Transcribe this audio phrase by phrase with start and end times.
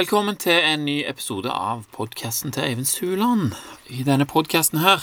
[0.00, 3.50] Velkommen til en ny episode av podkasten til Eivind Suland.
[3.92, 5.02] I denne podkasten her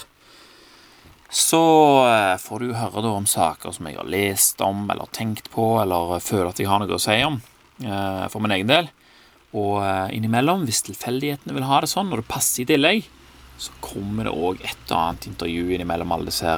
[1.29, 1.59] så
[2.07, 5.67] eh, får du høre da om saker som jeg har lest om eller tenkt på,
[5.83, 7.37] eller føler at jeg har noe å si om
[7.83, 8.89] eh, for min egen del.
[9.53, 13.05] Og eh, innimellom, hvis tilfeldighetene vil ha det sånn, når det passer i tillegg,
[13.61, 16.57] så kommer det òg et og annet intervju innimellom alle disse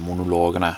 [0.00, 0.72] monologene.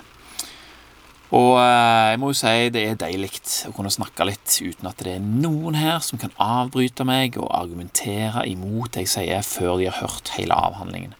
[1.35, 5.17] Og jeg må jo si det er deilig å kunne snakke litt uten at det
[5.17, 9.89] er noen her som kan avbryte meg og argumentere imot det jeg sier, før de
[9.91, 11.15] har hørt hele avhandlingen.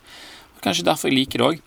[0.55, 1.59] Og Kanskje derfor jeg liker det òg.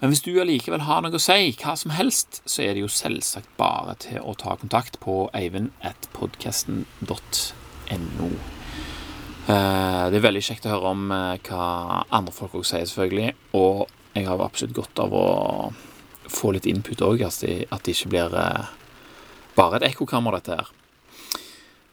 [0.00, 2.88] Men hvis du allikevel har noe å si, hva som helst, så er det jo
[2.90, 8.30] selvsagt bare til å ta kontakt på eivind.podkasten.no.
[9.50, 11.66] Det er veldig kjekt å høre om hva
[12.08, 13.34] andre folk òg sier, selvfølgelig.
[13.60, 13.76] Og
[14.16, 15.26] jeg har absolutt godt av å
[16.30, 18.68] få litt input òg, at, det ikke blir eh,
[19.56, 20.76] bare et ekkokammer, dette her.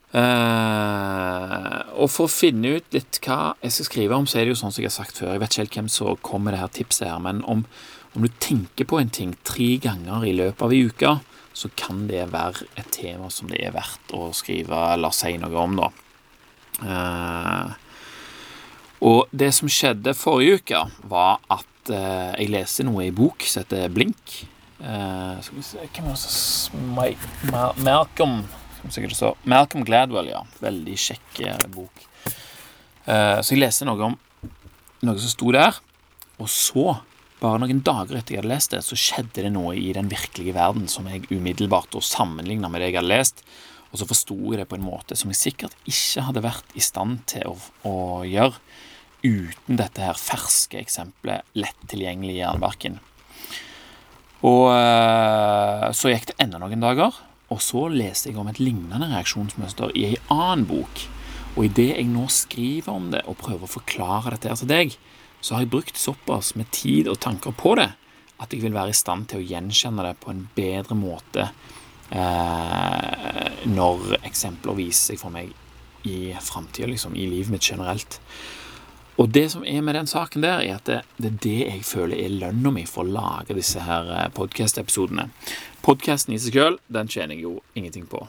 [0.07, 4.53] Uh, og for å finne ut litt hva jeg skal skrive om, så er det
[4.53, 5.33] jo sånn som jeg har sagt før.
[5.33, 7.65] Jeg vet ikke helt hvem som kom med det her tipset her, men om,
[8.13, 11.17] om, du tenker på en ting tre ganger i løpet av ei uke,
[11.57, 15.65] så kan det være et tema som det er verdt å skrive eller si noe
[15.65, 15.91] om, da.
[16.77, 17.75] Uh,
[19.07, 23.63] og det som skjedde forrige uke, var at uh, jeg leser noe i bok som
[23.63, 24.37] heter Blink.
[24.77, 26.11] Uh, skal vi se Hvem
[26.93, 28.43] var det Malcolm
[28.87, 30.43] så, Malcolm Gladwell, ja.
[30.61, 32.05] Veldig kjekk uh, bok.
[33.07, 34.15] så jeg leste noe om
[35.05, 35.79] noe som sto der.
[36.37, 36.99] Og så,
[37.41, 40.55] bare noen dager etter jeg hadde lest det, så skjedde det noe i den virkelige
[40.57, 43.43] verden som jeg umiddelbart sammenligna med det jeg hadde lest.
[43.91, 46.83] Og så forsto jeg det på en måte som jeg sikkert ikke hadde vært i
[46.83, 47.55] stand til å,
[47.87, 47.95] å
[48.27, 48.59] gjøre
[49.23, 52.99] uten dette her ferske eksempelet lett tilgjengelig i jernbarken.
[54.45, 57.15] Og eh, så gikk det enda noen dager,
[57.49, 61.05] og så leste jeg om et lignende reaksjonsmønster i ei annen bok.
[61.57, 64.97] Og idet jeg nå skriver om det og prøver å forklare dette her til deg,
[65.41, 67.91] så har jeg brukt såpass med tid og tanker på det
[68.37, 71.47] at jeg vil være i stand til å gjenkjenne det på en bedre måte
[72.13, 75.49] eh, når eksempler viser seg for meg
[76.07, 78.19] i framtida, liksom, i livet mitt generelt.
[79.17, 81.85] Og det som er med den saken der, er at det, det er det jeg
[81.89, 85.31] føler er lønna mi for å lage disse her eh, podkast-episodene.
[85.85, 88.21] Podkasten i seg sjøl, den tjener jeg jo ingenting på.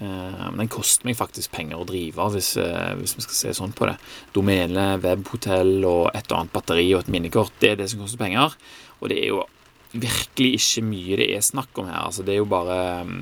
[0.00, 3.74] Eh, den koster meg faktisk penger å drive, hvis, eh, hvis vi skal se sånn
[3.76, 3.98] på det.
[4.32, 8.22] Domene, webhotell og et og annet batteri og et minnekort, det er det som koster
[8.24, 8.56] penger.
[9.02, 9.44] Og det er jo
[9.92, 12.06] virkelig ikke mye det er snakk om her.
[12.06, 13.18] Altså, det er jo bare um,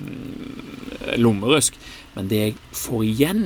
[1.18, 1.74] lommerusk.
[2.14, 3.44] Men det jeg får igjen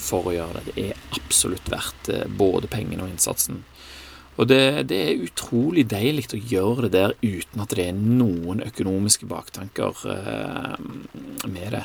[0.00, 0.72] for å gjøre det.
[0.72, 3.62] Det er absolutt verdt eh, både pengene og innsatsen.
[4.40, 8.62] Og det, det, er utrolig deilig å gjøre det der uten at det er noen
[8.64, 10.78] økonomiske baktanker eh,
[11.52, 11.84] med det.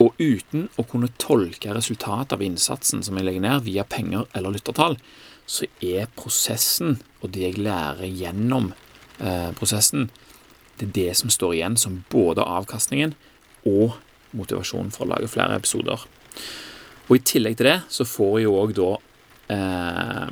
[0.00, 4.56] Og uten å kunne tolke resultatet av innsatsen som jeg legger ned, via penger eller
[4.56, 4.96] lyttertall,
[5.46, 8.72] så er prosessen og det jeg lærer gjennom
[9.20, 10.08] eh, prosessen,
[10.76, 13.14] det er det som står igjen som både avkastningen
[13.68, 13.96] og
[14.36, 16.02] motivasjonen for å lage flere episoder.
[17.06, 18.90] Og i tillegg til det så får jeg jo òg da
[19.54, 20.30] eh,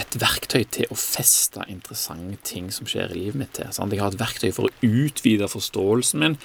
[0.00, 3.70] et verktøy til å feste interessante ting som skjer i livet mitt til.
[3.74, 3.92] Sant?
[3.92, 6.38] Jeg har et verktøy for å utvide forståelsen min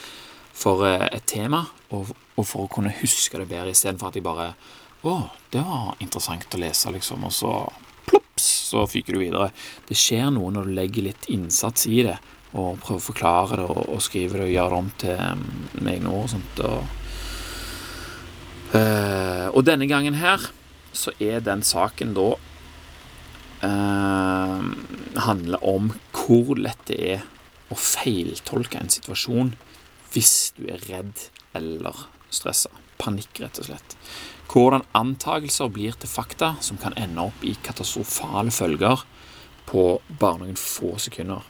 [0.56, 4.26] for eh, et tema, og, og, for å kunne huske det bedre, istedenfor at jeg
[4.26, 4.54] bare
[5.06, 5.12] Å,
[5.54, 7.28] det var interessant å lese, liksom.
[7.28, 7.50] Og så
[8.08, 9.52] plops, så fyker du videre.
[9.86, 12.16] Det skjer noe når du legger litt innsats i det,
[12.58, 15.44] og prøver å forklare det og, og skrive det og gjøre det om til um,
[15.92, 16.64] egne ord og sånt.
[16.66, 17.05] og
[18.74, 20.42] Uh, og denne gangen her
[20.96, 22.32] så er den saken da
[23.64, 24.62] uh,
[25.28, 27.26] handler om hvor lett det er
[27.72, 29.54] å feiltolke en situasjon
[30.14, 31.28] hvis du er redd
[31.58, 32.72] eller stressa.
[33.02, 33.98] Panikk, rett og slett.
[34.52, 39.04] Hvordan antakelser blir til fakta som kan ende opp i katastrofale følger
[39.68, 39.84] på
[40.22, 41.44] bare noen få sekunder.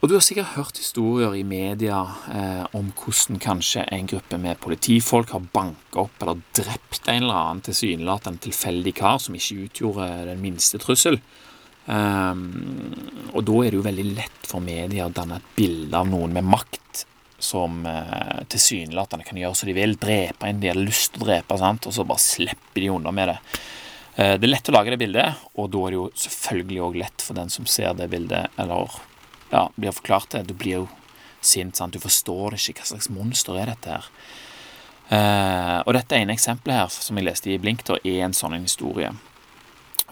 [0.00, 1.98] Og du har sikkert hørt historier i media
[2.32, 7.36] eh, om hvordan kanskje en gruppe med politifolk har banka opp eller drept en eller
[7.36, 11.20] annen tilsynelatende tilfeldig kar som ikke utgjorde den minste trussel.
[11.90, 12.42] Um,
[13.34, 16.32] og da er det jo veldig lett for media å danne et bilde av noen
[16.36, 17.04] med makt
[17.40, 21.28] som eh, tilsynelatende kan gjøre som de vil, drepe en de har lyst til å
[21.30, 21.88] drepe, sant?
[21.88, 23.38] og så bare slipper de unna med det.
[24.16, 26.98] Eh, det er lett å lage det bildet, og da er det jo selvfølgelig òg
[27.00, 28.92] lett for den som ser det bildet, eller
[29.50, 30.46] ja, blir forklart det.
[30.48, 30.86] Du blir jo
[31.40, 31.76] sint.
[31.76, 31.94] sant?
[31.94, 34.10] Du forstår ikke hva slags monster er dette her.
[35.10, 38.58] Eh, og dette ene eksempelet her, som jeg leste i Blink, da, er en sånn
[38.60, 39.10] historie.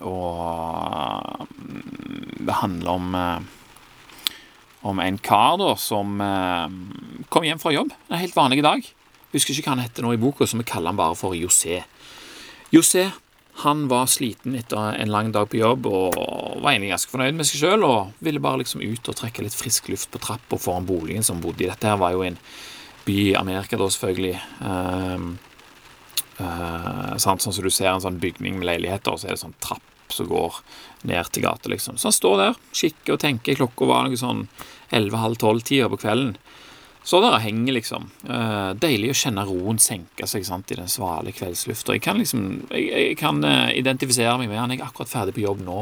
[0.02, 1.46] Og
[2.38, 3.54] det handler om eh,
[4.80, 8.84] om en kar da som eh, kom hjem fra jobb en helt vanlig dag.
[9.32, 11.82] husker ikke hva han heter nå i boka, så vi kaller han bare for José.
[12.72, 13.08] José
[13.58, 16.14] han var sliten etter en lang dag på jobb og
[16.62, 19.56] var egentlig ganske fornøyd med seg sjøl og ville bare liksom ut og trekke litt
[19.56, 21.70] frisk luft på trappa foran boligen som bodde i.
[21.70, 22.38] Dette her var jo en
[23.08, 24.36] by i Amerika, da, selvfølgelig.
[24.62, 25.28] Um,
[26.38, 29.58] uh, sånn som du ser en sånn bygning med leiligheter, og så er det sånn
[29.64, 30.60] trapp som går
[31.10, 31.98] ned til gata, liksom.
[31.98, 33.58] Så han står der, kikker og tenker.
[33.58, 34.46] Klokka var noe sånn
[34.94, 36.36] 11-halv-12-tida på kvelden.
[37.04, 38.08] Så der henger, liksom.
[38.26, 41.94] Uh, deilig å kjenne roen senke seg sant, i den svale kveldslufta.
[41.96, 44.74] Jeg kan liksom, jeg, jeg kan uh, identifisere meg med han.
[44.74, 45.78] Jeg er akkurat ferdig på jobb nå.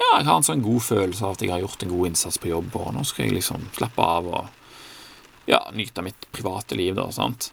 [0.00, 2.40] ja, Jeg har en sånn god følelse av at jeg har gjort en god innsats
[2.40, 4.58] på jobb, og nå skal jeg liksom slappe av og
[5.50, 7.06] ja, nyte mitt private liv, da.
[7.14, 7.52] sant?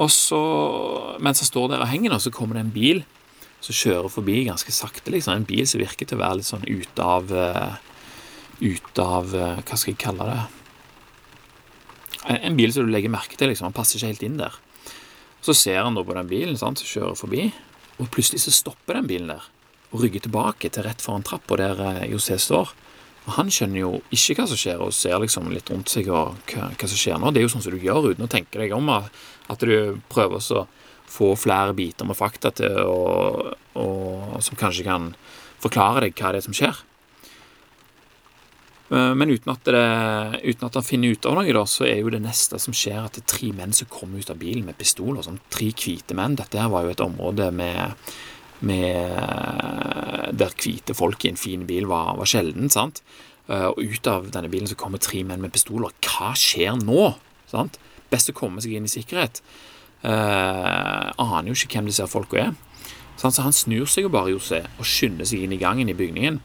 [0.00, 0.40] Og så,
[1.22, 3.04] mens jeg står der og henger, så kommer det en bil
[3.64, 5.12] som kjører forbi ganske sakte.
[5.12, 7.76] liksom, En bil som virker til å være litt sånn ute av uh,
[8.60, 10.42] Ute av Hva skal jeg kalle det?
[12.28, 13.68] En bil som du legger merke til, liksom.
[13.68, 14.54] Han passer ikke helt inn der.
[15.44, 17.50] Så ser han da på den bilen sant, som kjører forbi,
[18.00, 19.50] og plutselig så stopper den bilen der
[19.94, 22.72] og rygger tilbake til rett foran trappa der eh, José står.
[23.24, 26.34] Og Han skjønner jo ikke hva som skjer, og ser liksom litt rundt seg og
[26.50, 27.30] hva, som skjer nå.
[27.30, 30.42] Det er jo sånn som du gjør uten å tenke deg om, at du prøver
[30.42, 30.64] å
[31.14, 35.12] få flere biter med fakta til, og, og, som kanskje kan
[35.62, 36.82] forklare deg hva det er som skjer.
[38.90, 39.84] Eh, men uten at, det,
[40.44, 43.00] uten at han finner ut av noe, da, så er jo det neste som skjer,
[43.00, 45.24] at det er tre menn som kommer ut av bilen med pistoler.
[45.24, 46.38] Sånn tre hvite menn.
[46.40, 48.10] Dette her var jo et område med,
[48.68, 52.72] med der hvite folk i en fin bil var, var sjelden.
[52.72, 53.04] sant?
[53.48, 55.94] Eh, og ut av denne bilen så kommer tre menn med pistoler.
[56.04, 57.14] Hva skjer nå?
[57.50, 57.78] sant?
[58.12, 59.40] Best å komme seg inn i sikkerhet.
[60.04, 62.50] Uh, aner jo ikke hvem disse folka er.
[63.16, 66.42] Så han snur seg jo bare, Jose, og skynder seg inn i gangen i bygningen.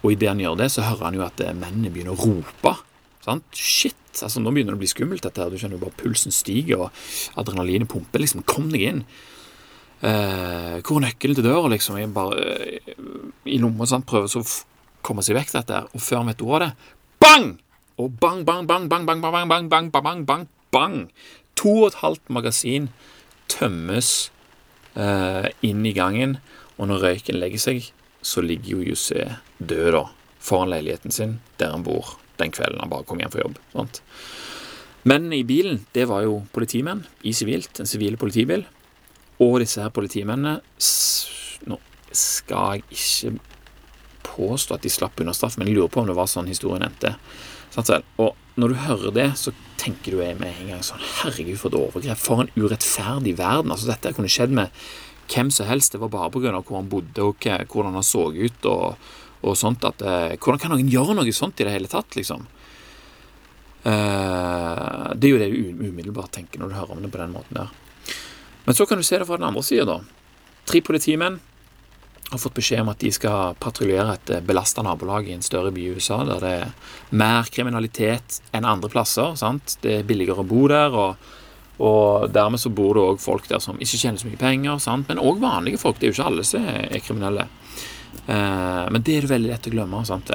[0.00, 2.76] Og idet han gjør det, så hører han jo at eh, mennene begynner å rope.
[3.24, 3.46] Sant?
[3.56, 3.96] Shit!
[4.10, 5.52] altså Nå begynner det å bli skummelt, dette her.
[5.52, 8.22] Du kjenner jo bare pulsen stiger, og adrenalinet pumper.
[8.24, 9.04] liksom, Kom deg inn!
[10.00, 11.98] Eh, hvor er nøkkelen til døra, liksom?
[12.00, 12.94] Jeg bare eh,
[13.52, 14.48] I lomma sant, prøver så å
[15.04, 15.90] komme seg vekk dette her.
[15.92, 17.52] Og før han vet ordet av det, bang!
[18.00, 20.98] Og bang, bang, bang, bang, bang, bang, bang, bang, bang, bang, bang.
[21.60, 22.88] To og et halvt magasin
[23.50, 24.30] tømmes
[24.96, 26.38] eh, inn i gangen,
[26.78, 27.90] og når røyken legger seg,
[28.22, 29.26] så ligger jo Jussé
[29.58, 30.04] død da,
[30.40, 33.58] foran leiligheten sin der han bor den kvelden han bare kom hjem fra jobb.
[33.74, 34.02] Sant?
[35.08, 38.66] Mennene i bilen det var jo politimenn i sivilt, en sivil politibil.
[39.40, 40.58] Og disse her politimennene
[41.68, 41.76] Nå
[42.16, 43.32] skal jeg ikke
[44.24, 46.84] påstå at de slapp unna straff, men jeg lurer på om det var sånn historien
[46.86, 47.14] endte.
[48.20, 51.78] Og når du hører det, så tenker du med en gang sånn Herregud, for et
[51.78, 52.20] overgrep.
[52.20, 53.72] For en urettferdig verden.
[53.72, 54.72] Altså, dette kunne skjedd med
[55.30, 55.92] hvem som helst.
[55.92, 56.52] Det var bare pga.
[56.60, 58.96] hvor han bodde og hvordan han så ut og,
[59.42, 59.84] og sånt.
[59.84, 62.46] At, eh, hvordan kan noen gjøre noe sånt i det hele tatt, liksom?
[63.82, 67.32] Eh, det er jo det du umiddelbart tenker når du hører om det på den
[67.32, 67.70] måten der.
[68.64, 70.00] Men så kan du se det fra den andre sida, da.
[70.68, 71.40] Tre politimenn
[72.30, 75.72] har fått beskjed om at de skal patruljere et eh, belasta nabolag i en større
[75.74, 76.74] by i USA, der det er
[77.10, 79.34] mer kriminalitet enn andre plasser.
[79.40, 79.78] sant?
[79.82, 80.94] Det er billigere å bo der.
[80.94, 81.39] og
[81.80, 85.08] og dermed så bor det òg folk der som ikke tjener så mye penger, sant?
[85.08, 85.96] men òg vanlige folk.
[85.96, 87.46] Det er jo ikke alle som er kriminelle.
[88.26, 90.02] Eh, men det er det veldig lett å glemme.
[90.08, 90.32] Sant?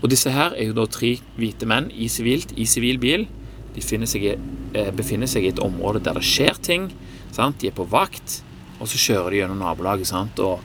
[0.00, 3.28] Og disse her er jo da tre hvite menn i sivilt, i sivil bil.
[3.76, 4.26] De seg,
[4.74, 6.90] eh, befinner seg i et område der det skjer ting.
[7.30, 7.60] Sant?
[7.60, 8.42] De er på vakt,
[8.80, 10.10] og så kjører de gjennom nabolaget.
[10.10, 10.42] Sant?
[10.42, 10.58] Og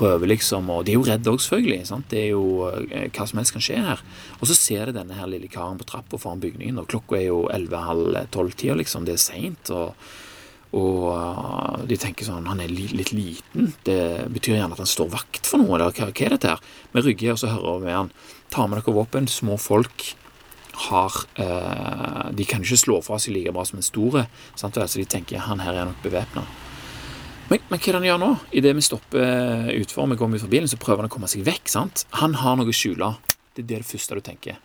[0.00, 1.84] prøver liksom Og de er jo redde òg, selvfølgelig.
[1.88, 2.08] Sant?
[2.12, 4.02] Det er jo eh, Hva som helst kan skje her.
[4.40, 7.28] Og så ser de denne her lille karen på trappa foran bygningen, og klokka er
[7.28, 9.06] jo 11.30-tida, liksom.
[9.08, 9.72] Det er seint.
[9.74, 9.94] Og,
[10.76, 13.72] og uh, de tenker sånn Han er litt, liten.
[13.86, 16.64] Det betyr gjerne at han står vakt for noe, eller hva, hva er dette her?
[16.94, 18.14] Vi rygger, og så hører vi han.
[18.54, 19.28] Ta med dere våpen.
[19.30, 20.12] Små folk
[20.88, 24.26] har uh, De kan ikke slå fra seg like bra som en store.
[24.56, 26.46] Så de tenker han her er nok bevæpna.
[27.50, 28.30] Men, men hva er det han gjør nå?
[28.60, 31.30] Idet vi stopper eh, utfor vi kommer ut fra bilen, så prøver han å komme
[31.30, 31.70] seg vekk.
[31.72, 32.04] sant?
[32.22, 33.12] Han har noe å skjule.
[33.56, 34.60] Det er det, første du tenker.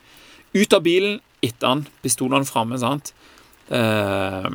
[0.54, 3.12] Ut av bilen etter han, pistolene framme, sant.
[3.66, 4.46] Uh,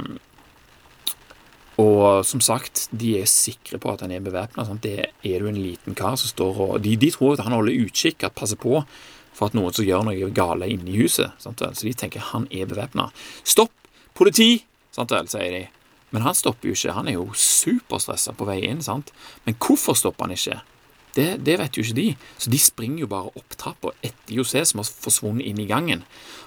[1.80, 4.66] og som sagt, de er sikre på at han er bevæpna.
[4.78, 7.86] Det er jo en liten kar som står og De, de tror at han holder
[7.86, 8.78] utkikk, at passer på
[9.34, 11.34] for at noen som gjør noe gale inne i huset.
[11.42, 11.62] Sant?
[11.62, 13.08] Så de tenker han er bevæpna.
[13.42, 13.72] Stopp!
[14.14, 14.60] Politi!
[14.94, 15.14] Sant?
[15.30, 15.62] sier de.
[16.10, 16.96] Men han stopper jo ikke.
[16.96, 18.82] Han er jo superstressa på vei inn.
[18.82, 19.12] sant?
[19.46, 20.60] Men hvorfor stopper han ikke?
[21.14, 22.08] Det, det, vet jo ikke de.
[22.38, 26.04] Så de springer jo bare opp trappa etter José, som har forsvunnet inn i gangen.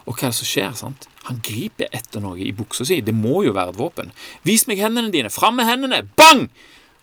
[0.08, 0.72] Og hva er det som skjer?
[0.80, 1.08] sant?
[1.28, 3.02] Han griper etter noe i buksa si.
[3.04, 4.12] Det må jo være et våpen.
[4.48, 5.32] Vis meg hendene dine!
[5.34, 6.04] Fram med hendene!
[6.20, 6.48] Bang!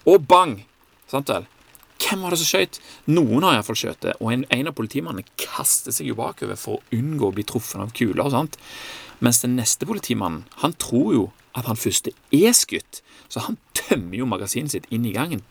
[0.08, 0.60] Og bang!
[1.10, 1.48] Sant vel?
[2.00, 2.78] Hvem var det som skjøt?
[3.12, 6.96] Noen har iallfall det, og en, en, av politimannene kaster seg jo bakover for å
[6.96, 8.30] unngå å bli truffet av kuler.
[8.32, 8.56] sant?
[9.20, 11.26] Mens den neste politimannen, han tror jo
[11.58, 15.42] at han første er skutt, så han tømmer jo magasinet sitt inn i gangen.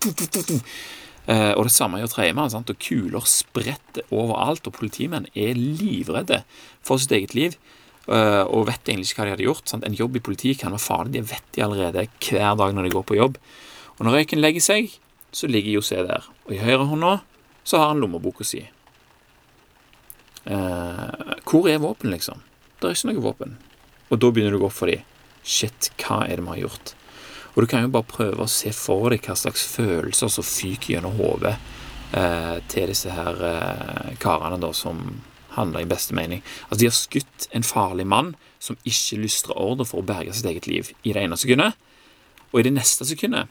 [1.29, 2.49] Eh, og det samme gjør tredjemann.
[2.57, 6.39] Og kuler spretter overalt, og politimenn er livredde
[6.81, 7.57] for sitt eget liv.
[8.09, 9.69] Eh, og vet egentlig ikke hva de hadde gjort.
[9.69, 9.85] Sant?
[9.85, 12.95] En jobb i politiet kan være farlig, det vet de allerede hver dag når de
[12.95, 13.37] går på jobb.
[13.99, 14.95] Og når røyken legger seg,
[15.35, 16.25] så ligger José der.
[16.47, 17.19] Og i høyre hånda
[17.67, 18.63] så har han lommeboka si.
[20.49, 22.41] Eh, hvor er våpen, liksom?
[22.79, 23.57] Det er ikke noe våpen.
[24.09, 25.05] Og da begynner det å gå opp for dem.
[25.43, 26.93] Shit, hva er det vi har gjort?
[27.55, 30.95] Og du kan jo bare prøve å se for deg hva slags følelser som fyker
[30.95, 31.55] gjennom hodet
[32.15, 35.01] eh, til disse her eh, karene da, som
[35.57, 36.43] handler i beste mening.
[36.67, 40.49] Altså, de har skutt en farlig mann som ikke lystrer ordre for å berge sitt
[40.49, 41.75] eget liv i det ene sekundet.
[42.51, 43.49] Og i det neste sekundet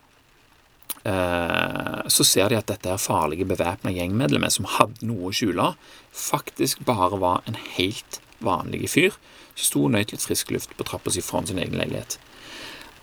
[1.05, 5.73] eh, så ser de at dette er farlige bevæpna gjengmedlemmer som hadde noe å skjule,
[6.15, 9.19] faktisk bare var en helt vanlig fyr
[9.59, 12.19] sto og nøt litt frisk luft på trappa si foran sin egen leilighet.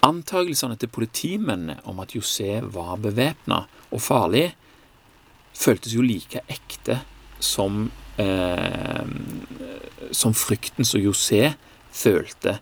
[0.05, 4.51] Antagelsene til politimennene om at José var bevæpna og farlig,
[5.55, 6.99] føltes jo like ekte
[7.39, 9.05] som, eh,
[10.11, 11.55] som frykten som José
[11.95, 12.59] følte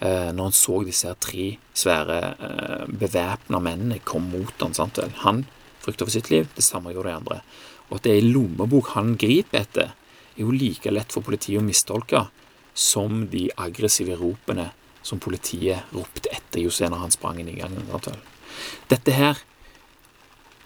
[0.00, 5.00] eh, når han så disse tre svære eh, bevæpna mennene komme mot han, sant?
[5.22, 5.44] Han
[5.84, 7.40] frykta for sitt liv, det samme gjorde de andre.
[7.88, 9.94] Og at det er ei lommebok han griper etter,
[10.36, 12.26] er jo like lett for politiet å mistolke
[12.76, 14.70] som de aggressive ropene
[15.06, 17.86] som politiet ropte etter José når han sprang inn i gangen.
[18.90, 19.40] Dette her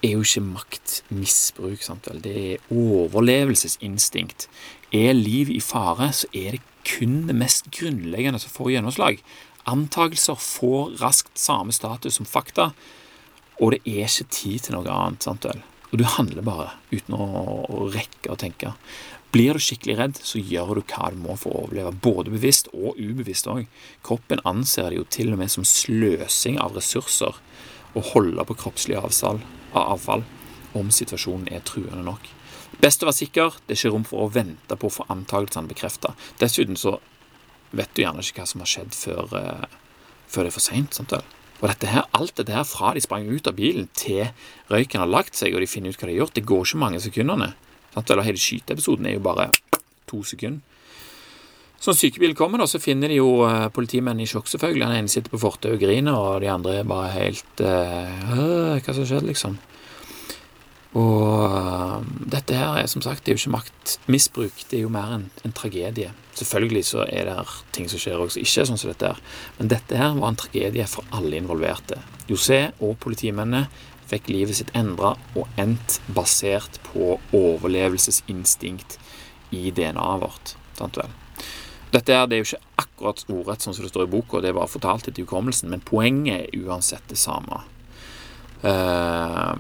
[0.01, 1.85] er jo ikke maktmisbruk.
[1.85, 2.23] Sant vel?
[2.25, 4.49] Det er overlevelsesinstinkt.
[4.97, 9.21] Er liv i fare, så er det kun det mest grunnleggende som får gjennomslag.
[9.69, 12.71] Antakelser får raskt samme status som fakta,
[13.61, 15.23] og det er ikke tid til noe annet.
[15.27, 15.61] Sant vel?
[15.91, 18.73] Og du handler bare uten å rekke å tenke.
[19.31, 22.67] Blir du skikkelig redd, så gjør du hva du må for å overleve, både bevisst
[22.75, 23.69] og ubevisst òg.
[24.07, 27.39] Kroppen anser det jo til og med som sløsing av ressurser
[27.95, 29.39] å holde på kroppslig avfall,
[29.75, 30.25] avfall
[30.79, 32.27] om situasjonen er truende nok.
[32.83, 35.71] Best å være sikker, det er ikke rom for å vente på å få antakelsene
[35.71, 36.15] bekrefta.
[36.43, 36.97] Dessuten så
[37.77, 39.67] vet du gjerne ikke hva som har skjedd før, uh,
[40.31, 40.99] før det er for seint.
[41.61, 44.31] Og dette her, alt dette her fra de sprang ut av bilen til
[44.73, 46.83] røyken har lagt seg og de finner ut hva de har gjort, det går ikke
[46.83, 47.53] mange sekundene.
[47.97, 49.51] Eller hele skyteepisoden er jo bare
[50.11, 50.61] to sekunder.
[51.81, 54.85] Så når sykebilen kommer, da, så finner de jo uh, politimenn i sjokk, selvfølgelig.
[54.85, 58.93] Den ene sitter på fortauet og griner, og de andre er bare helt uh, Hva
[58.93, 59.57] som skjedde, liksom?
[61.01, 62.03] Og uh,
[62.35, 65.29] dette her er som sagt, det er jo ikke maktmisbruk, det er jo mer en,
[65.47, 66.13] en tragedie.
[66.37, 67.37] Selvfølgelig så er det
[67.73, 69.25] ting som skjer også ikke sånn som dette her,
[69.57, 71.97] men dette her var en tragedie for alle involverte.
[72.29, 73.71] José og politimennene
[74.11, 78.99] fikk livet sitt endra og endt basert på overlevelsesinstinkt
[79.55, 80.55] i DNA-et vårt.
[80.79, 81.13] Sant vel?
[81.91, 84.53] Dette er, det er jo ikke akkurat ordrett sånn som det står i boka, det
[84.53, 87.65] er bare fortalt etter hukommelsen, men poenget er uansett det samme.
[88.63, 89.57] Uh,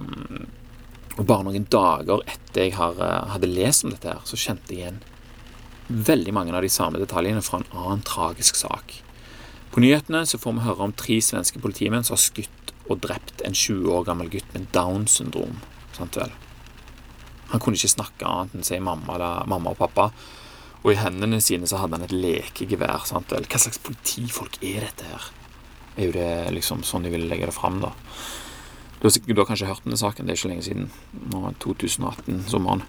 [1.16, 4.76] og bare noen dager etter jeg har, uh, hadde lest om dette, her, så kjente
[4.76, 5.00] jeg igjen
[5.90, 9.00] veldig mange av de samme detaljene fra en annen tragisk sak.
[9.74, 12.59] På nyhetene så får vi høre om tre svenske politimenn som har skutt
[12.90, 15.60] og drept en 20 år gammel gutt med Downs syndrom.
[15.94, 16.32] Sant vel?
[17.50, 20.10] Han kunne ikke snakke annet enn si mamma, eller, mamma og pappa.
[20.80, 23.06] Og i hendene sine så hadde han et lekegevær.
[23.08, 23.46] Sant vel?
[23.50, 25.30] Hva slags politifolk er dette her?
[25.96, 27.92] Er jo det liksom sånn de ville legge det fram, da?
[29.00, 30.90] Du har, du har kanskje hørt om den saken, det er ikke lenge siden.
[31.32, 32.84] Nå er 2018-sommeren.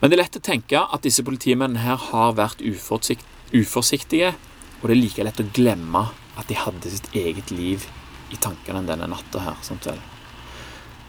[0.00, 4.32] Men det er lett å tenke at disse politimennene her har vært uforsiktige,
[4.80, 6.06] og det er like lett å glemme
[6.40, 7.84] at de hadde sitt eget liv
[8.30, 9.60] i tankene denne natta her.
[9.84, 10.00] Vel?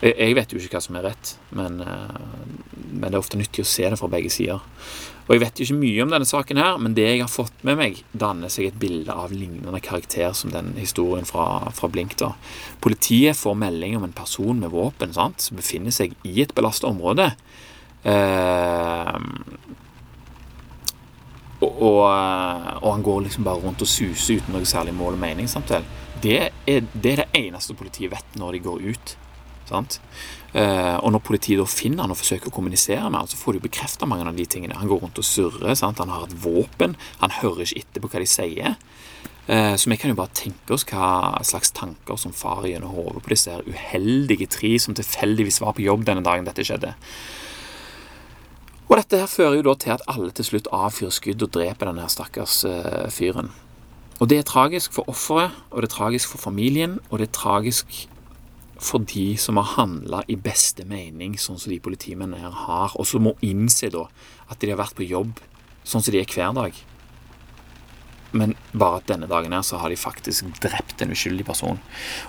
[0.01, 2.22] Jeg, jeg vet jo ikke hva som er rett, men, eh,
[2.90, 4.63] men, det er ofte nyttig å se det fra begge sider.
[5.28, 7.62] Og Jeg vet jo ikke mye om denne saken, her, men det jeg har fått
[7.68, 12.18] med meg, danner seg et bilde av lignende karakter som den historien fra, fra Blink.
[12.20, 12.34] da.
[12.84, 16.90] Politiet får melding om en person med våpen sant, som befinner seg i et belastet
[16.90, 17.30] område.
[18.04, 19.18] Eh,
[21.62, 21.98] og, og,
[22.82, 25.50] og, han går liksom bare rundt og suser uten noe særlig mål og mening.
[25.50, 25.70] Sant?
[26.22, 29.18] Det er, det er, det eneste politiet vet når de går ut.
[29.72, 33.56] Eh, og når politiet da finner han og forsøker å kommunisere med han, så får
[33.56, 34.75] de bekrefta mange av de tingene.
[34.80, 35.75] Han går rundt og surrer.
[35.80, 36.01] Sant?
[36.03, 36.98] Han har et våpen.
[37.24, 38.75] Han hører ikke etter på hva de sier.
[39.48, 43.24] Eh, så vi kan jo bare tenke oss hva slags tanker som farer gjennom hodet
[43.24, 46.94] på disse uheldige tre som tilfeldigvis var på jobb denne dagen dette skjedde.
[48.92, 51.88] Og dette her fører jo da til at alle til slutt avfyrer skudd og dreper
[51.88, 53.54] denne stakkars uh, fyren.
[54.20, 57.38] Og det er tragisk for offeret, og det er tragisk for familien, og det er
[57.40, 57.96] tragisk
[58.82, 63.08] for de som har handla i beste mening, sånn som de politimennene her har, og
[63.08, 64.08] som må innse da
[64.52, 65.40] at de har vært på jobb
[65.88, 66.88] sånn som de er hver dag.
[68.32, 71.80] men bare at denne dagen her så har de faktisk drept en uskyldig person.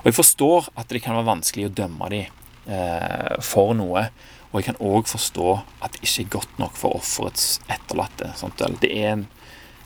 [0.03, 2.25] Og jeg forstår at det kan være vanskelig å dømme dem
[2.67, 4.09] eh, for noe.
[4.53, 8.35] Og jeg kan òg forstå at det ikke er godt nok for offerets etterlatte.
[8.83, 9.27] Det er en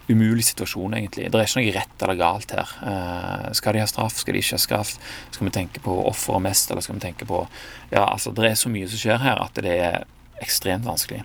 [0.09, 1.31] umulig situasjon, egentlig.
[1.31, 2.75] Det er ikke noe rett eller galt her.
[2.91, 4.93] Eh, skal de ha straff, skal de ikke ha straff?
[5.35, 7.43] Skal vi tenke på offeret mest, eller skal vi tenke på
[7.91, 10.07] Ja, altså, det er så mye som skjer her at det er
[10.43, 11.25] ekstremt vanskelig.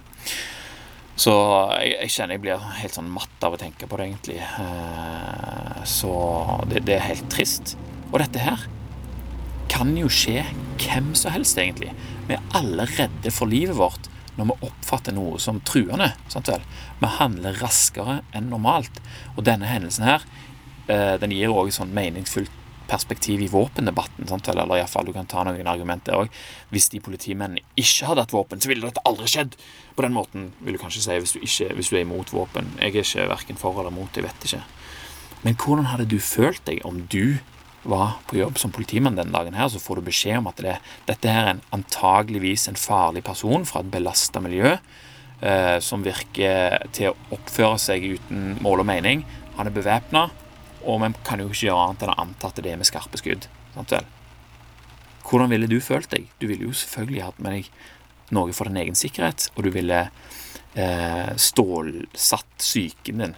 [1.21, 1.33] Så
[1.83, 4.39] jeg, jeg, kjenner jeg blir helt sånn matt av å tenke på det, egentlig.
[4.41, 6.13] Eh, så
[6.71, 7.75] det, det, er helt trist.
[8.09, 8.65] Og dette her
[9.71, 10.41] kan jo skje
[10.81, 11.93] hvem som helst, egentlig.
[12.31, 14.07] Vi er alle redde for livet vårt
[14.37, 16.13] når vi oppfatter noe som truende.
[16.31, 19.01] Vi handler raskere enn normalt.
[19.35, 20.23] Og denne hendelsen her,
[20.87, 22.53] eh, den gir òg et sånn meningsfullt
[22.87, 24.29] perspektiv i våpendebatten.
[24.29, 24.47] Sant?
[24.47, 26.31] Eller iallfall du kan ta noen argumenter òg.
[26.71, 29.59] Hvis de politimennene ikke hadde hatt våpen, så ville dette aldri skjedd.
[29.95, 32.71] På den måten vil du kanskje si hvis du, ikke, hvis du er imot våpen.
[32.79, 34.63] Jeg er ikke verken for eller mot, jeg vet ikke.
[35.43, 37.39] Men hvordan hadde du følt deg om du
[37.83, 40.75] var på jobb som politimann denne dagen her, så får du beskjed om at det,
[41.07, 44.75] dette her er antageligvis en farlig person fra et belasta miljø,
[45.41, 49.25] eh, som virker til å oppføre seg uten mål og mening.
[49.57, 50.27] Han er bevæpna,
[50.85, 53.21] og vi kan jo ikke gjøre annet enn å anta at det er med skarpe
[53.21, 53.47] skudd.
[53.75, 54.05] Sant vel?
[55.25, 56.29] Hvordan ville du følt deg?
[56.41, 57.71] Du ville jo selvfølgelig hatt med deg
[58.35, 60.03] noe for din egen sikkerhet, og du ville
[60.75, 63.35] eh, stålsatt psyken din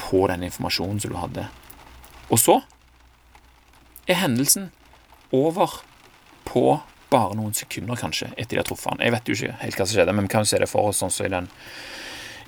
[0.00, 1.46] på den informasjonen som du hadde.
[2.30, 2.58] Og så
[4.06, 4.70] er hendelsen
[5.34, 5.80] over
[6.46, 6.78] på
[7.10, 9.02] bare noen sekunder, kanskje, etter de har truffet han.
[9.04, 10.90] Jeg vet jo ikke helt hva som skjedde, men vi kan jo se det for
[10.90, 11.46] oss sånn som i, den,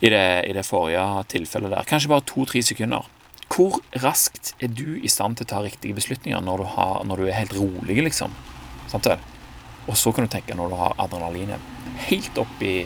[0.00, 1.88] i, det, i det forrige tilfellet der.
[1.88, 3.06] Kanskje bare to-tre sekunder.
[3.48, 7.22] Hvor raskt er du i stand til å ta riktige beslutninger når du, har, når
[7.22, 8.34] du er helt rolig, liksom?
[8.92, 9.22] Vel?
[9.88, 12.82] Og så kan du tenke når du har adrenalinet helt opp i,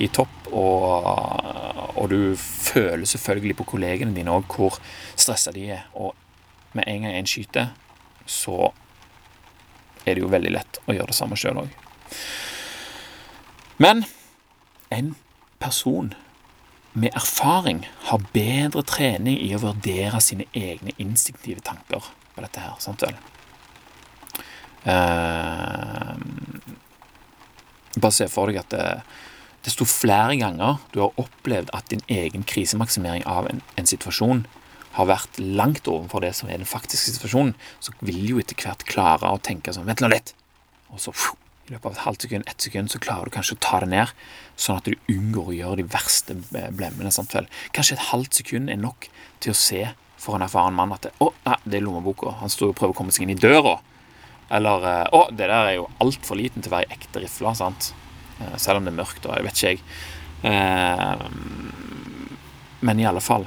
[0.00, 1.04] i topp, og,
[1.94, 4.80] og, du føler selvfølgelig på kollegene dine òg hvor
[5.14, 5.84] stressa de er.
[5.94, 6.16] Og
[6.72, 7.74] med en gang en skyter,
[8.30, 8.70] så
[10.06, 11.74] er det jo veldig lett å gjøre det samme sjøl òg.
[13.80, 14.04] Men
[14.94, 15.14] en
[15.60, 16.12] person
[16.92, 22.78] med erfaring har bedre trening i å vurdere sine egne instinktive tanker på dette her.
[22.82, 23.18] Sant vel?
[24.80, 26.16] Uh,
[28.00, 28.84] bare se for deg at det,
[29.66, 34.46] desto flere ganger du har opplevd at din egen krisemaksimering av en, en, situasjon
[34.96, 38.82] har vært langt overfor det som er den faktiske situasjonen, så vil jo etter hvert
[38.88, 40.34] klare å tenke sånn Vent nå litt!
[40.90, 41.14] Og så
[41.70, 43.92] i løpet av et halvt sekund, ett sekund, så klarer du kanskje å ta det
[43.92, 44.10] ned,
[44.58, 47.12] sånn at du unngår å gjøre de verste blemmene.
[47.14, 47.46] Sant vel?
[47.76, 49.06] Kanskje et halvt sekund er nok
[49.38, 49.84] til å se
[50.20, 52.34] for en erfaren mann at det, å, nei, det er lommeboka.
[52.40, 53.76] Han står og prøver å komme seg inn i døra.
[54.50, 57.92] Eller å, det der er jo altfor liten til å være ekte rifle, sant.
[58.40, 59.78] Eh, selv om det er mørkt, og jeg vet ikke jeg.
[60.50, 61.16] Eh,
[62.82, 63.46] men i alle fall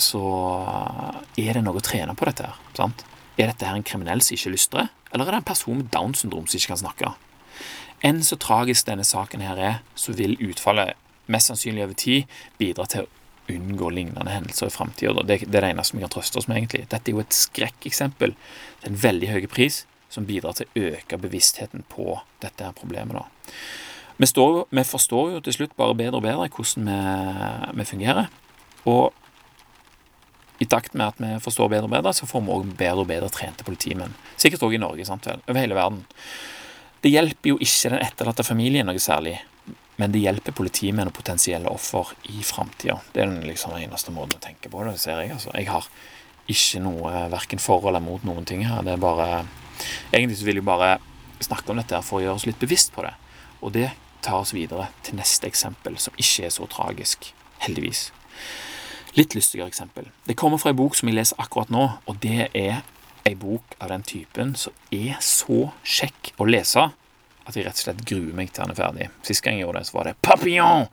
[0.00, 0.22] så
[1.38, 2.58] er det noe å trene på dette her.
[2.76, 3.04] sant?
[3.38, 6.22] Er dette her en kriminell som ikke lystrer, eller er det en person med Downs
[6.22, 7.14] syndrom som ikke kan snakke?
[8.04, 10.98] Enn så tragisk denne saken her er, så vil utfallet
[11.30, 15.14] mest sannsynlig over tid bidra til å unngå lignende hendelser i framtida.
[15.22, 16.84] Det, det, er det eneste vi kan trøste oss med, egentlig.
[16.92, 21.18] Dette er jo et skrekkeksempel til en veldig høy pris som bidrar til å øke
[21.20, 23.16] bevisstheten på dette her problemet.
[23.18, 23.52] da.
[24.16, 28.30] Vi, står, vi, forstår jo til slutt bare bedre og bedre hvordan vi, vi fungerer.
[28.90, 29.23] Og
[30.62, 33.08] i takt med at vi forstår bedre og bedre, så får vi òg bedre og
[33.10, 34.14] bedre trente politimenn.
[34.40, 36.04] Sikkert òg i Norge, sant vel, over hele verden.
[37.04, 39.36] Det hjelper jo ikke den etterlatte familien noe særlig,
[40.00, 43.00] men det hjelper politimenn og potensielle offer i framtida.
[43.12, 45.34] Det er den liksom eneste måten å tenke på det, ser jeg.
[45.36, 45.52] altså.
[45.54, 45.90] Jeg har
[46.50, 48.82] ikke noe verken for eller mot noen ting her.
[48.86, 49.44] Det er bare
[50.14, 51.00] Egentlig så vil jeg bare
[51.42, 53.10] snakke om dette for å gjøre oss litt bevisst på det.
[53.58, 53.88] Og det
[54.22, 57.32] tar oss videre til neste eksempel, som ikke er så tragisk,
[57.64, 58.04] heldigvis.
[59.14, 60.08] Litt lystigere eksempel.
[60.26, 62.82] Det kommer fra ei bok som jeg leser akkurat nå, og det er
[63.24, 66.88] ei bok av den typen som er så kjekk å lese
[67.44, 69.08] at jeg rett og slett gruer meg til den er ferdig.
[69.22, 70.88] Sist gang jeg gjorde det, så var det Papillon!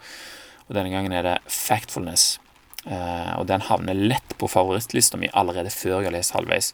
[0.68, 2.36] Og denne gangen er det Factfulness.
[2.82, 6.72] Uh, og den havner lett på favorittlista mi allerede før jeg har lest halvveis.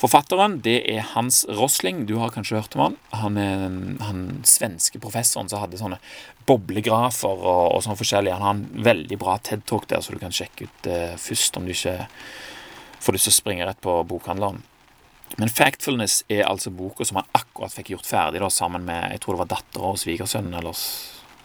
[0.00, 2.02] Forfatteren det er Hans Rosling.
[2.08, 2.96] Du har kanskje hørt om han?
[3.14, 3.62] Han er
[4.08, 6.00] han svenske professoren som hadde sånne
[6.48, 8.34] boblegrafer og, og sånn forskjellig.
[8.34, 11.68] Han har en veldig bra TED-talk der, så du kan sjekke ut uh, først om
[11.68, 12.00] du ikke
[13.04, 14.64] får lyst til å springe rett på bokhandleren.
[15.38, 19.22] Men Factfulness er altså boka som han akkurat fikk gjort ferdig da, sammen med jeg
[19.22, 20.78] tror det var dattera og svigersønnen eller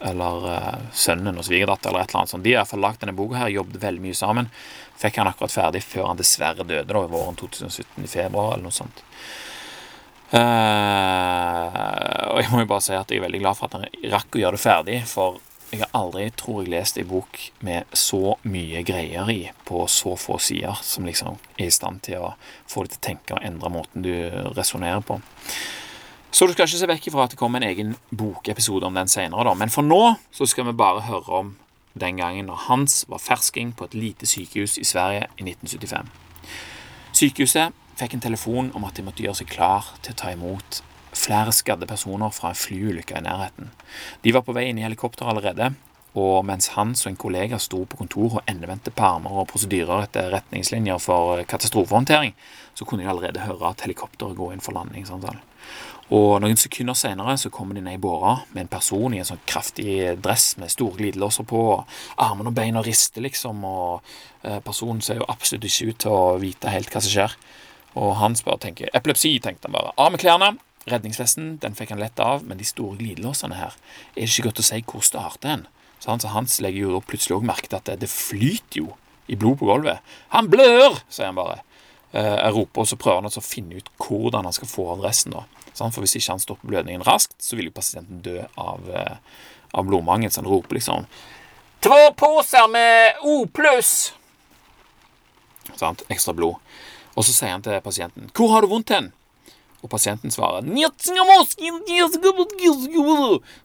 [0.06, 2.46] eller uh, sønnen og svigerdatter eller et eller annet sånt.
[2.46, 4.50] De har iallfall lagd denne boka her, jobbet veldig mye sammen.
[5.00, 8.68] Fikk han akkurat ferdig før han dessverre døde da, i våren 2017, i februar eller
[8.70, 9.04] noe sånt.
[10.30, 11.70] Uh,
[12.30, 14.36] og jeg må jo bare si at jeg er veldig glad for at han rakk
[14.38, 18.36] å gjøre det ferdig, for jeg har aldri, tror jeg, lest ei bok med så
[18.50, 22.32] mye greier i på så få sider, som liksom er i stand til å
[22.70, 24.14] få deg til å tenke og endre måten du
[24.58, 25.20] resonnerer på.
[26.32, 29.10] Så du skal ikke se vekk ifra at det kommer en egen bokepisode om den
[29.10, 29.56] senere.
[29.58, 31.56] Men for nå så skal vi bare høre om
[32.00, 36.12] den gangen når Hans var fersking på et lite sykehus i Sverige i 1975.
[37.18, 40.84] Sykehuset fikk en telefon om at de måtte gjøre seg klar til å ta imot
[41.18, 43.74] flere skadde personer fra en flyulykke i nærheten.
[44.24, 45.74] De var på vei inn i helikopter allerede,
[46.18, 50.32] og mens Hans og en kollega sto på kontor og endevendte permer og prosedyrer etter
[50.34, 52.36] retningslinjer for katastrofehåndtering,
[52.74, 55.10] så kunne de allerede høre at helikopteret går inn for landing.
[56.16, 59.28] Og noen sekunder senere så kommer de ned i båra med en person i en
[59.28, 64.08] sånn kraftig dress med store glidelåser på, og armene og beina rister, liksom, og
[64.42, 67.38] eh, personen ser jo absolutt ikke ut til å vite helt hva som skjer.
[68.00, 69.94] Og Hans bare tenker Epilepsi, tenkte han bare.
[70.02, 70.56] Av med klærne.
[70.90, 73.76] Redningsvesten den fikk han lett av, men de store glidelåsene her
[74.16, 75.68] er det ikke godt å si hvor starter en.
[76.00, 78.94] Så Hans legger jo plutselig også merke til at det, det flyter jo
[79.30, 80.00] i blod på gulvet.
[80.34, 81.60] 'Han blør!' sier han bare.
[82.14, 85.04] Eh, jeg roper, og så prøver han å finne ut hvordan han skal få av
[85.04, 85.36] dressen.
[85.36, 85.44] da.
[85.96, 89.88] For hvis ikke han stopper blødningen raskt, så vil jo pasienten dø av, eh, av
[89.88, 90.32] blodmangel.
[90.32, 91.08] Så han roper liksom
[91.80, 94.12] Två poser med O pluss!
[96.12, 96.60] Ekstra blod.
[97.16, 99.14] Og så sier han til pasienten 'Hvor har du vondt hen?'
[99.84, 100.62] Og pasienten svarer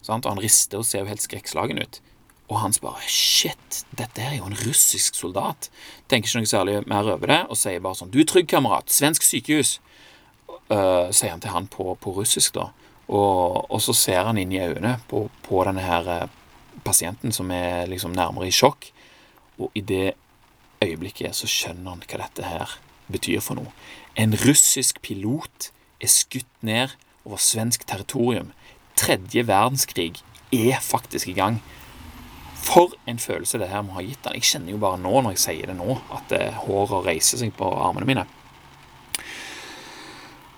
[0.08, 2.00] Og han rister og ser jo helt skrekkslagen ut.
[2.48, 5.70] Og han bare Shit, dette er jo en russisk soldat.
[6.08, 8.92] Tenker ikke noe særlig mer over det og sier bare sånn Du er trygg, kamerat.
[8.92, 9.80] Svensk sykehus
[10.72, 12.70] uh, sier han til han på, på russisk, da.
[13.04, 16.28] Og, og, så ser han inn i øynene på, på denne her uh,
[16.84, 18.88] pasienten som er liksom nærmere i sjokk.
[19.60, 20.14] Og i det
[20.84, 22.78] øyeblikket så skjønner han hva dette her
[23.12, 23.72] betyr for noe.
[24.16, 25.70] En russisk pilot
[26.02, 28.52] er skutt ned over svensk territorium.
[28.96, 30.22] Tredje verdenskrig
[30.54, 31.60] er faktisk i gang.
[32.64, 34.38] For en følelse det her må ha gitt han.
[34.38, 37.52] Jeg kjenner jo bare nå når jeg sier det nå, at uh, håret reiser seg
[37.58, 38.24] på armene mine.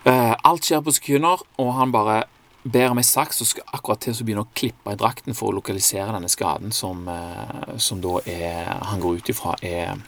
[0.06, 2.24] Uh, alt skjer på sekunder, og han bare
[2.62, 5.50] ber om ei saks og skal akkurat til å begynne å klippe i drakten for
[5.50, 9.98] å lokalisere denne skaden som, uh, som da er, han går ut ifra er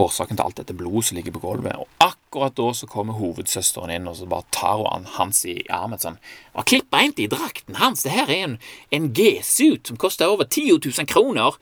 [0.00, 1.78] årsaken til alt dette blodet som ligger på gulvet.
[1.78, 6.02] Og akkurat da så kommer hovedsøsteren inn og så bare tar hun hans i armen
[6.02, 6.18] sånn
[6.54, 8.04] og klipper inn i drakten hans!
[8.06, 8.56] Det her er en,
[8.94, 11.60] en G-suit som koster over 10 000 kroner!'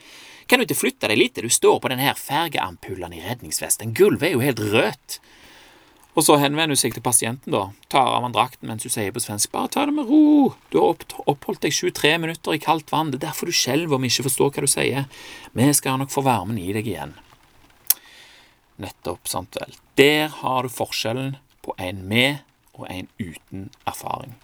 [0.51, 1.39] Kan du ikke flytte deg litt?
[1.41, 3.95] Du står på denne fergeampullen i redningsvesten.
[3.97, 5.21] Gulvet er jo helt rødt.
[6.13, 9.15] Og så henvender hun seg til pasienten, da, tar av han drakten mens hun sier
[9.15, 12.93] på svensk bare ta det med ro, du har oppholdt deg 23 minutter i kaldt
[12.93, 15.07] vann, det er derfor du skjelver om ikke forstår hva du sier,
[15.57, 17.15] vi skal nok få varmen i deg igjen.
[18.83, 19.73] Nettopp, sant vel.
[19.97, 24.35] Der har du forskjellen på en med og en uten erfaring.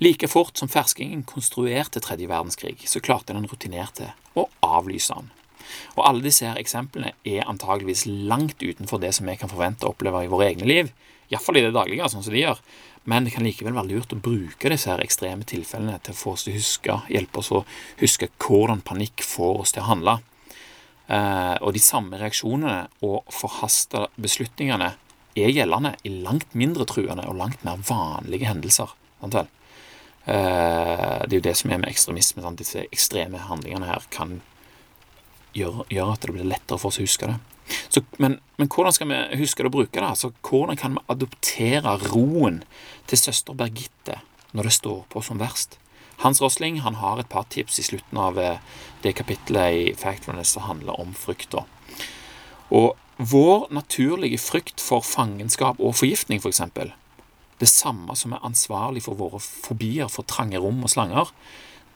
[0.00, 5.30] Like fort som ferskingen konstruerte tredje verdenskrig, så klarte den rutinerte å avlyse den.
[5.96, 9.94] Og alle disse her eksemplene er antageligvis langt utenfor det som vi kan forvente å
[9.94, 10.92] oppleve i våre egne liv,
[11.30, 12.62] iallfall i det daglige, sånn som de gjør.
[13.10, 16.34] Men det kan likevel være lurt å bruke disse her ekstreme tilfellene til å få
[16.34, 17.62] oss til å huske, hjelpe oss å
[18.02, 20.18] huske hvordan panikk får oss til å handle.
[21.10, 24.92] Eh, og de samme reaksjonene og forhasta beslutningene
[25.38, 28.92] er gjeldende i langt mindre truende og langt mer vanlige hendelser.
[29.22, 29.48] Sant vel?
[30.30, 32.44] Eh, det er jo det som er med ekstremisme.
[32.44, 32.60] Sant?
[32.60, 34.38] Disse ekstreme handlingene her kan
[35.56, 37.38] gjøre, gjør, at det blir lettere for oss å huske det.
[37.88, 40.06] Så, men, men, hvordan skal vi huske det å bruke det?
[40.06, 42.62] Altså, hvordan kan vi adoptere roen
[43.10, 44.20] til søster Birgitte
[44.56, 45.78] når det står på som verst?
[46.20, 48.58] Hans Rosling han har et par tips i slutten av eh,
[49.04, 51.64] det kapittelet i Factfulness som handler om frykta.
[52.76, 56.92] Og vår naturlige frykt for fangenskap og forgiftning, f.eks., for
[57.60, 61.32] det samme som er ansvarlig for våre fobier for trange rom og slanger,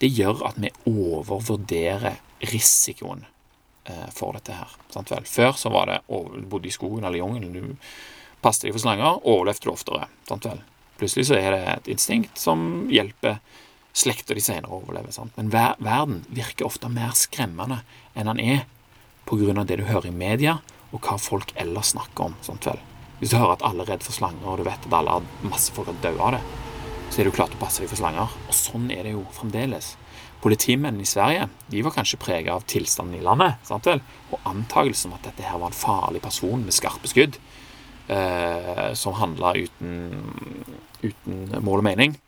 [0.01, 2.19] det gjør at vi overvurderer
[2.51, 3.25] risikoen
[4.15, 4.71] for dette her.
[4.89, 5.25] Sant vel?
[5.29, 9.19] Før så var det du bodde i skogen eller jungelen, du passet deg for slanger,
[9.21, 10.07] overlevde du oftere.
[10.29, 10.63] Sant vel?
[10.99, 13.39] Plutselig så er det et instinkt som hjelper
[13.95, 15.11] slekta di senere å overleve.
[15.15, 15.35] Sant?
[15.37, 17.81] Men ver verden virker ofte mer skremmende
[18.13, 18.65] enn den er
[19.25, 20.59] av det du hører i media,
[20.93, 22.35] og hva folk ellers snakker om.
[22.45, 22.77] Sant vel?
[23.19, 25.73] Hvis du hører at alle er redd for slanger, og du vet at alle masse
[25.73, 26.41] folk har dødd av det,
[27.09, 28.35] så er du klart å passe deg for slanger.
[28.45, 29.95] Og sånn er det jo fremdeles.
[30.43, 34.03] Politimennene i Sverige de var kanskje preget av tilstanden i landet sant vel?
[34.31, 37.39] og antakelsen om at dette her var en farlig person med skarpe skudd
[38.07, 39.95] eh, som handla uten,
[41.01, 42.19] uten, mål og mening.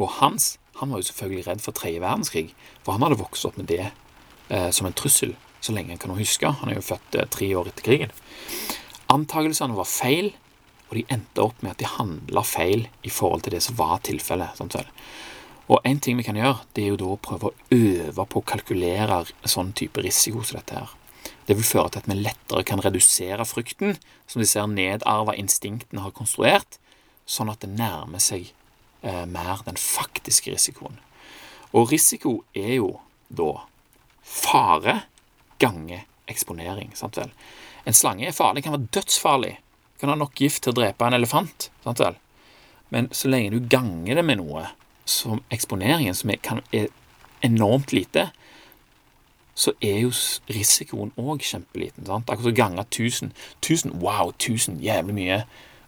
[0.00, 2.54] Og Hans han var jo selvfølgelig redd for tredje verdenskrig,
[2.84, 3.90] for han hadde vokst opp med det
[4.48, 6.48] eh, som en trussel så lenge han kan huske.
[6.62, 8.14] Han er jo født eh, tre år etter krigen.
[9.12, 10.32] Antakelsene var feil,
[10.88, 14.00] og de endte opp med at de handla feil i forhold til det som var
[14.06, 14.56] tilfellet.
[15.70, 18.40] Og en ting vi kan gjøre, det er jo da å prøve å øve på
[18.40, 20.96] å kalkulere sånn type risiko som dette her.
[21.46, 23.96] Det vil føre til at vi lettere kan redusere frykten
[24.30, 26.80] som disse nedarva instinktene har konstruert,
[27.26, 28.50] sånn at det nærmer seg
[29.06, 30.98] eh, mer den faktiske risikoen.
[31.70, 32.90] Og risiko er jo
[33.30, 33.52] da
[34.26, 35.04] fare
[35.62, 36.96] ganger eksponering.
[36.98, 37.30] sant vel?
[37.86, 39.54] En slange er farlig, kan være dødsfarlig.
[40.02, 41.70] Kan ha nok gift til å drepe en elefant.
[41.84, 42.18] sant vel?
[42.90, 44.66] Men så lenge du ganger det med noe
[45.10, 46.88] som eksponeringen, som er, kan, er
[47.46, 48.28] enormt lite,
[49.60, 50.12] så er jo
[50.48, 52.06] risikoen òg kjempeliten.
[52.08, 52.30] sant?
[52.30, 53.32] Akkurat som ganger 1000.
[53.60, 55.40] 1000, wow, 1000, jævlig mye.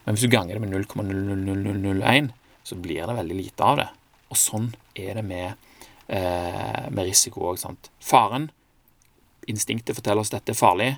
[0.04, 2.32] Men hvis du ganger det med 0,00001,
[2.64, 3.88] så blir det veldig lite av det.
[4.32, 5.54] Og sånn er det med,
[6.08, 7.62] eh, med risiko òg.
[8.00, 8.50] Faren
[9.48, 10.90] Instinktet forteller oss at dette er farlig,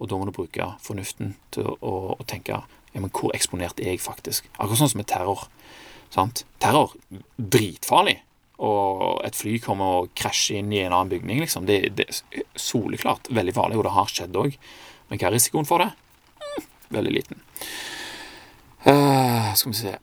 [0.00, 2.62] og da må du bruke fornuften til å, å tenke
[2.94, 4.48] ja, men hvor eksponert er jeg faktisk?
[4.56, 5.44] Akkurat sånn som med terror.
[6.10, 6.44] Sant?
[6.62, 6.94] Terror
[7.36, 8.18] dritfarlig.
[8.60, 11.40] Og et fly kommer og krasjer inn i en annen bygning.
[11.44, 11.68] Liksom.
[11.68, 14.58] Det, det er soleklart veldig farlig, og det har skjedd òg.
[15.08, 15.90] Men hva er risikoen for det?
[16.42, 16.68] Mm,
[16.98, 17.42] veldig liten.
[18.84, 19.96] Uh, skal vi se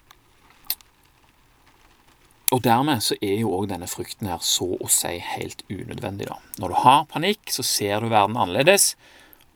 [2.56, 6.38] og dermed så er jo òg denne frykten her så å si helt unødvendig, da.
[6.62, 8.93] Når du har panikk, så ser du verden annerledes,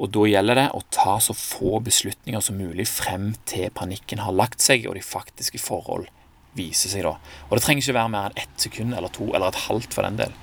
[0.02, 4.36] og da gjelder det å ta så få beslutninger som mulig frem til panikken har
[4.36, 6.10] lagt seg, og de faktiske forhold
[6.58, 7.16] viser seg, da.
[7.50, 10.08] Og det trenger ikke være mer enn ett sekund eller to, eller et halvt for
[10.08, 10.36] den del.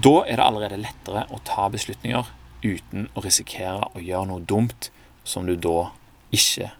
[0.00, 2.28] Da er det allerede lettere å ta beslutninger
[2.64, 4.90] uten å risikere å gjøre noe dumt
[5.24, 5.90] som du da
[6.34, 6.70] ikke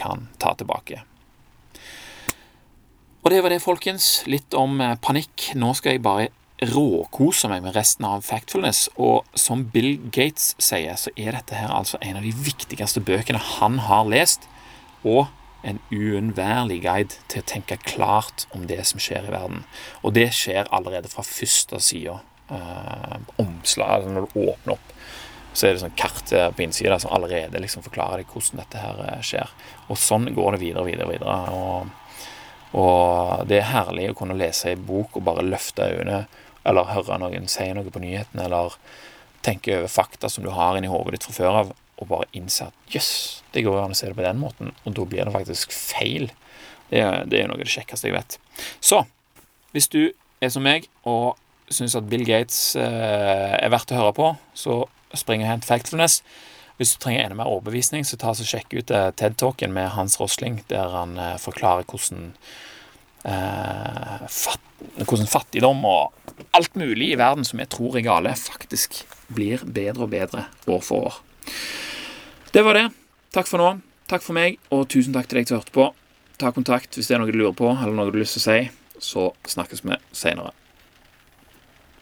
[0.00, 1.02] kan ta tilbake.
[3.22, 4.24] Og det var det, folkens.
[4.26, 5.52] Litt om eh, panikk.
[5.54, 6.30] Nå skal jeg bare
[6.72, 8.88] råkose meg med resten av Factfulness.
[8.98, 13.40] Og som Bill Gates sier, så er dette her altså en av de viktigste bøkene
[13.60, 14.48] han har lest.
[15.06, 15.28] Og
[15.62, 19.64] en uunnværlig guide til å tenke klart om det som skjer i verden.
[20.02, 22.18] Og det skjer allerede fra første side.
[22.52, 24.92] Eh, omslag, altså når du åpner opp,
[25.52, 29.02] så er det sånn kart på innsida som allerede liksom forklarer deg hvordan dette her
[29.06, 29.52] eh, skjer.
[29.88, 31.40] Og sånn går det videre, videre, videre.
[31.56, 31.98] og
[32.72, 36.24] og det er herlig å kunne lese ei bok og bare løfte øynene,
[36.64, 38.78] eller høre noen si noe på nyhetene, eller
[39.44, 42.68] tenke over fakta som du har inni hodet ditt fra før av, og bare innse
[42.68, 45.06] at jøss, yes, det går jo an å se det på den måten, og da
[45.08, 46.30] blir det faktisk feil.
[46.90, 48.38] Det er, er noe av det kjekkeste jeg vet.
[48.84, 49.04] Så
[49.72, 50.02] hvis du
[50.42, 51.38] er som meg og
[51.72, 54.82] syns at Bill Gates eh, er verdt å høre på, så
[55.16, 56.20] spring og hent Factfulness.
[56.80, 60.18] Hvis du trenger enda mer overbevisning, så ta og sjekk ut eh, TED-talken med Hans
[60.20, 62.32] Rosling, der han eh, forklarer hvordan,
[63.28, 64.64] eh, fatt,
[65.04, 70.08] hvordan fattigdom og alt mulig i verden som jeg tror er gale, faktisk blir bedre
[70.08, 71.20] og bedre år for år.
[72.52, 72.90] Det var det.
[73.32, 73.68] Takk for nå.
[74.12, 75.86] Takk for meg, og tusen takk til deg som hørte på.
[76.36, 78.42] Ta kontakt hvis det er noe du lurer på, eller noe du har lyst til
[78.42, 78.58] å si.
[79.00, 80.52] Så snakkes vi seinere.